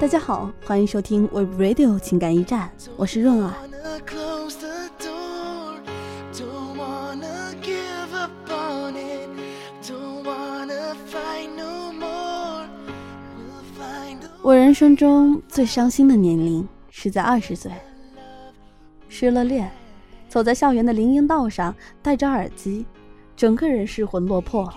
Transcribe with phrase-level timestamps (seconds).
[0.00, 3.52] 大家好，欢迎收听 We Radio 情感驿站，我是润儿。
[14.40, 17.72] 我人生中最伤心的年龄是在二十岁，
[19.08, 19.68] 失了恋，
[20.28, 22.86] 走在校园的林荫道上，戴着耳机，
[23.36, 24.72] 整个人失魂落魄，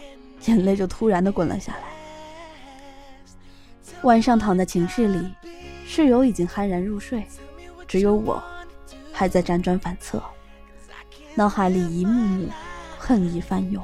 [0.48, 2.01] 眼泪就突然的滚了下来。
[4.04, 5.32] 晚上躺在寝室里，
[5.86, 7.24] 室友已经酣然入睡，
[7.88, 8.42] 只有我
[9.12, 10.22] 还在辗转反侧，
[11.36, 12.50] 脑海里一幕幕
[12.98, 13.84] 恨意翻涌。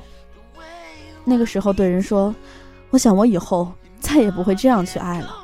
[1.23, 2.33] 那个时候对人说
[2.89, 5.35] ：“我想我以后再也不会这样去爱了。”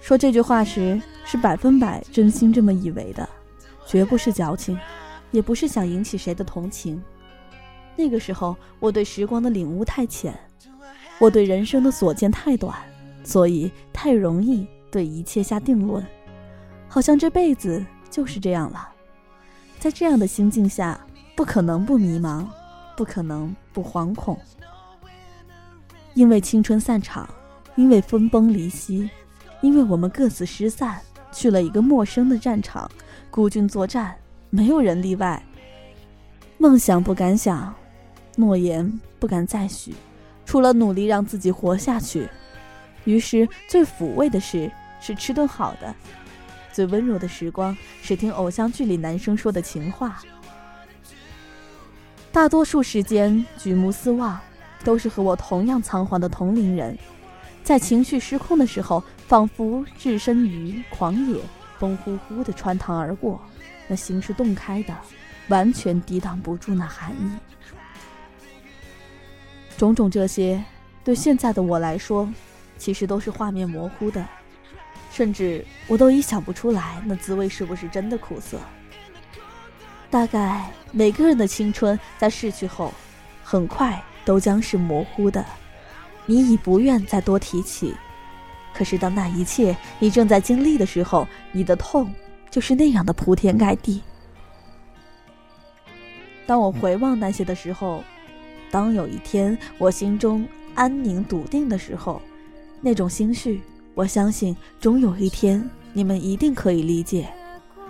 [0.00, 3.28] 说这句话时是百分百真心这么以为的，
[3.86, 4.78] 绝不是矫情，
[5.32, 7.02] 也不是想引起谁的同情。
[7.94, 10.34] 那个时候我对时光的领悟太浅，
[11.18, 12.74] 我对人生的所见太短。
[13.24, 16.04] 所以太容易对一切下定论，
[16.88, 18.88] 好像这辈子就是这样了。
[19.78, 21.00] 在这样的心境下，
[21.34, 22.46] 不可能不迷茫，
[22.96, 24.38] 不可能不惶恐。
[26.14, 27.28] 因为青春散场，
[27.74, 29.08] 因为分崩离析，
[29.60, 31.00] 因为我们各自失散，
[31.32, 32.90] 去了一个陌生的战场，
[33.30, 34.14] 孤军作战，
[34.50, 35.42] 没有人例外。
[36.58, 37.74] 梦想不敢想，
[38.36, 39.94] 诺言不敢再许，
[40.44, 42.28] 除了努力让自己活下去。
[43.04, 45.94] 于是，最抚慰的事是吃顿好的，
[46.72, 50.22] 最温柔的时光是听偶像剧里男生说的情话。
[52.30, 54.40] 大多数时间举目四望，
[54.84, 56.96] 都是和我同样仓皇的同龄人，
[57.62, 61.40] 在情绪失控的时候，仿佛置身于狂野，
[61.78, 63.40] 风呼呼的穿堂而过，
[63.86, 64.96] 那心是洞开的，
[65.48, 67.30] 完全抵挡不住那寒意。
[69.76, 70.62] 种种这些，
[71.02, 72.26] 对现在的我来说。
[72.82, 74.26] 其实都是画面模糊的，
[75.12, 78.58] 甚至我都已想不出来那滋味是不是真的苦涩。
[80.10, 82.92] 大概每个人的青春在逝去后，
[83.44, 85.46] 很快都将是模糊的，
[86.26, 87.94] 你已不愿再多提起。
[88.74, 92.12] 可是当那一切你正在经历的时候，你的痛
[92.50, 94.02] 就是那样的铺天盖地。
[96.48, 98.02] 当我回望那些的时候，
[98.72, 100.44] 当有一天我心中
[100.74, 102.20] 安宁笃定的时候。
[102.84, 103.62] 那种心绪，
[103.94, 107.32] 我相信终有一天你们一定可以理解。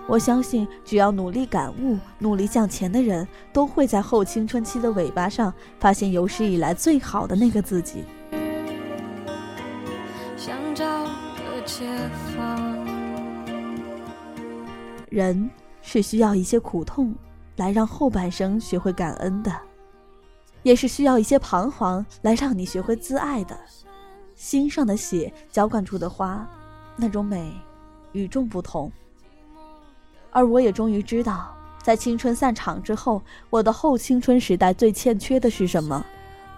[0.07, 8.05] 我相信，只要努力感悟、努力向前的人，都会在后青春期的尾巴上发现有史以来最好的那个自己。
[15.09, 15.49] 人
[15.81, 17.15] 是需要一些苦痛，
[17.57, 19.51] 来让后半生学会感恩的，
[20.63, 23.59] 也是需要一些彷徨，来让你学会自爱的。
[24.43, 26.45] 心上的血浇灌出的花，
[26.97, 27.55] 那种美，
[28.11, 28.91] 与众不同。
[30.33, 36.05] 而我也终于知道，在青春散场之后，我的后青春时代最欠缺的是什么？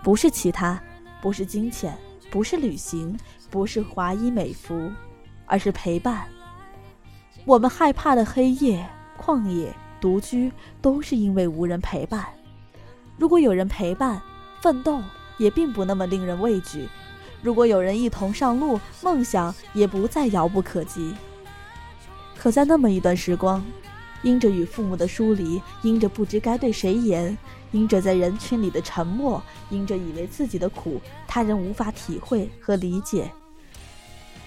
[0.03, 0.83] 不是其他，
[1.21, 1.95] 不是金钱，
[2.31, 3.15] 不是旅行，
[3.51, 4.91] 不是华衣美服，
[5.45, 6.25] 而是陪伴。
[7.45, 8.89] 我们害怕的黑夜、
[9.21, 9.71] 旷野、
[10.01, 12.25] 独居，都是因为无人陪伴。
[13.19, 14.23] 如果有人陪伴，
[14.63, 15.03] 奋斗
[15.37, 16.89] 也并不那么令人畏惧。
[17.45, 21.15] 如果有人一同上路，梦想也不再遥不可及。
[22.35, 23.63] 可在那么一段时光，
[24.23, 27.37] 因着与父母的疏离，因着不知该对谁言，
[27.71, 33.31] 因着在人群里的沉默，因着以为自己的苦他人无法体会和理解，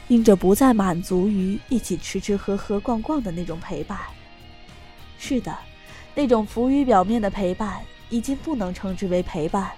[0.07, 3.99] 因着不再满足于一起吃吃喝喝逛逛的那种陪伴。
[5.19, 5.55] 是的，
[6.15, 9.69] 那种浮于表面的陪伴，已经不能称之为陪伴，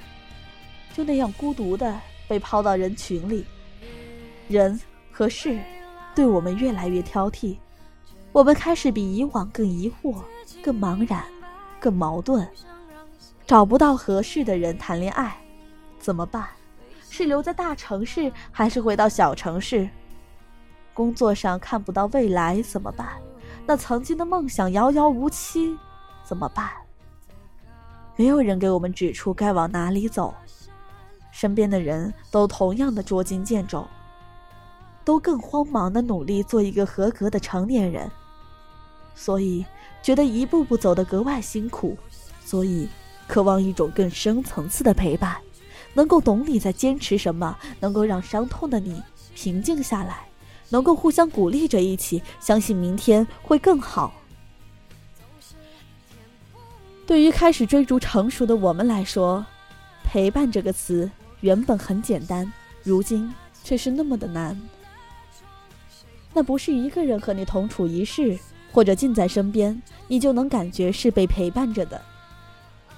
[0.95, 1.99] 就那样孤独的。
[2.29, 3.43] 被抛到人群里，
[4.47, 4.79] 人
[5.11, 5.59] 和事
[6.15, 7.57] 对我们越来越挑剔，
[8.31, 10.21] 我们开始比以往更疑惑、
[10.63, 11.23] 更茫然、
[11.79, 12.47] 更矛盾，
[13.47, 15.35] 找不到合适的人谈恋爱，
[15.97, 16.47] 怎么办？
[17.09, 19.89] 是留在大城市，还是回到小城市？
[20.93, 23.07] 工作上看不到未来，怎么办？
[23.65, 25.75] 那曾经的梦想遥遥无期，
[26.23, 26.69] 怎么办？
[28.15, 30.33] 没有人给我们指出该往哪里走。
[31.39, 33.87] 身边的人都同样的捉襟见肘，
[35.05, 38.11] 都更慌忙的努力做一个合格的成年人，
[39.15, 39.65] 所以
[40.03, 41.97] 觉得一步步走得格外辛苦，
[42.43, 42.89] 所以
[43.25, 45.37] 渴望一种更深层次的陪伴，
[45.93, 49.01] 能够懂你在坚持什么，能够让伤痛的你
[49.33, 50.27] 平静下来，
[50.67, 54.11] 能够互相鼓励着一起相信明天会更好。
[57.07, 59.45] 对于开始追逐成熟的我们来说，
[60.03, 61.09] 陪伴这个词。
[61.41, 62.51] 原本很简单，
[62.83, 63.33] 如今
[63.63, 64.59] 却是那么的难。
[66.33, 68.37] 那不是一个人和你同处一室，
[68.71, 72.01] 或者近在身边，你就能感觉是被陪伴着的。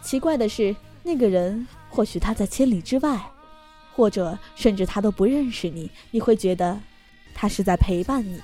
[0.02, 3.22] 奇怪的是，那个人或许他在千里之外，
[3.96, 6.80] 或者甚至他都不认识你，你会觉得
[7.34, 8.42] 他是在陪伴你。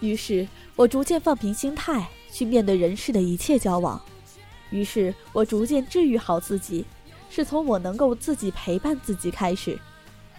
[0.00, 4.00] 于是我逐渐放平心态去面对人世的一切交往，
[4.70, 6.84] 于是我逐渐治愈好自己，
[7.34, 9.78] 是从我能够自己陪伴自己开始。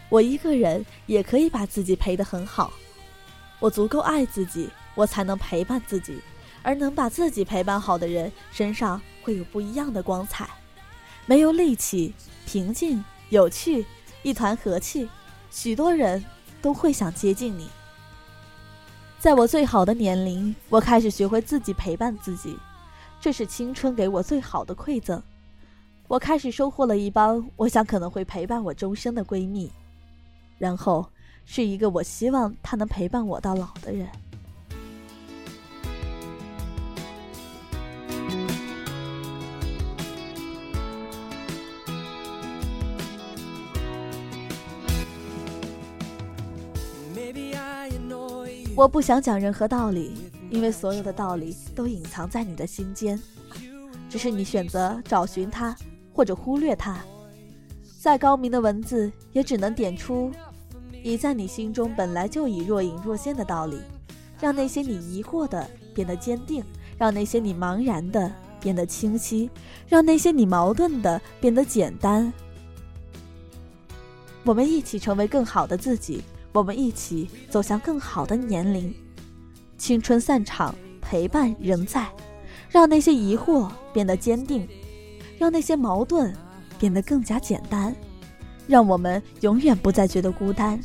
[0.10, 2.72] 我一个人也可以把自己陪得很好，
[3.60, 6.22] 我足够爱自己，我才能陪伴自己。
[6.62, 10.48] 而能把自己陪伴好的人，身上会有不一样的光彩，
[11.26, 12.14] 没有戾气，
[12.46, 13.84] 平静、有趣，
[14.22, 15.10] 一团和气，
[15.50, 16.24] 许多人
[16.62, 17.68] 都会想接近你。
[19.20, 22.56] 在我最好的年龄，我开始学会自己陪伴自己，
[23.20, 25.22] 这是青春给我最好的馈赠。
[26.14, 29.68] 我开始收获了一帮我想可能会陪伴我终生的闺蜜，
[30.60, 31.04] 然后
[31.44, 34.08] 是一个我希望她能陪伴我到老的人。
[48.76, 50.14] 我不想讲任何道理，
[50.52, 53.20] 因为所有的道理都隐藏在你的心间，
[54.12, 55.76] 只是你选择找寻它
[56.14, 57.04] 或者忽略它。
[58.00, 60.32] 再高明的文字，也只能点出
[61.04, 63.80] 已在你心中本来就已若隐若现的道理，
[64.40, 66.64] 让那些你疑惑的变得坚定，
[66.98, 68.32] 让那些你茫然的
[68.62, 69.50] 变得清晰，
[69.88, 72.32] 让那些你矛盾的变得简单。
[74.44, 76.22] 我们一起成为更好的自己。
[76.52, 78.94] 我们一起走向更好的年龄，
[79.76, 82.08] 青春散场，陪伴仍在，
[82.70, 84.68] 让那些疑惑变得坚定，
[85.44, 86.34] 让那些矛盾
[86.80, 87.94] 变得更加简单，
[88.66, 90.80] 让我们永远不再觉得孤单，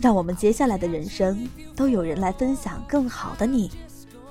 [0.00, 3.72] 让我们接下来的人生都有人来分享更好的你，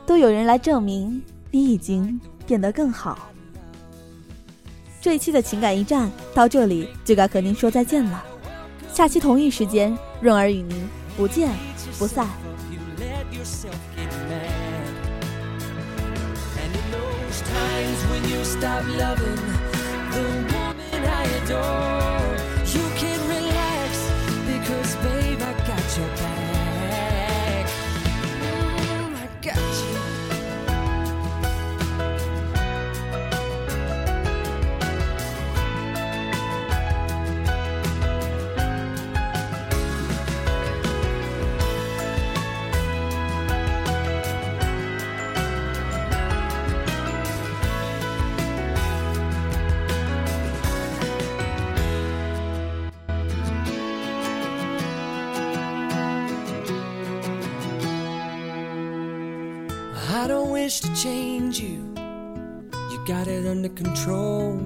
[0.06, 1.21] 都有人来证明
[1.51, 3.27] 你已经变得更好。
[5.01, 8.24] 这一期的情感驿站到这里就该和您说再见了。
[8.94, 10.88] 下期同一时间，润儿与您
[11.18, 11.51] 不见
[12.00, 12.25] 不散。
[20.13, 22.32] the woman I adore.
[60.28, 61.94] Don't wish to change you.
[62.92, 64.60] You got it under control.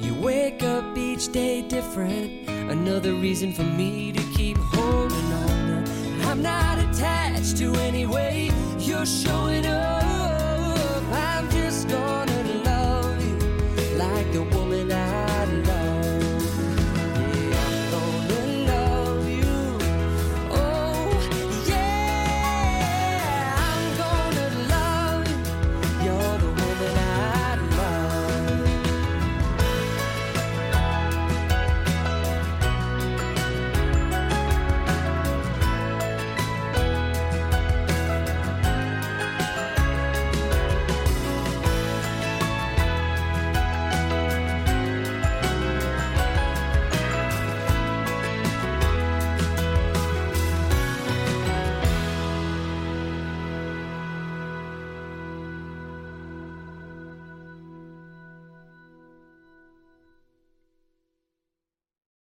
[0.00, 2.48] You wake up each day different.
[2.48, 5.84] Another reason for me to keep holding on.
[6.24, 9.36] I'm not attached to any way you're sure.